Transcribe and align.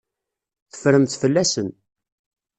Teffremt 0.71 1.13
fell-asen. 1.21 1.69